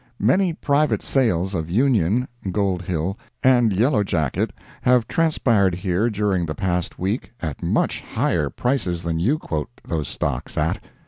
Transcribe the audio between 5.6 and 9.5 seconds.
here during the past week at much higher prices than you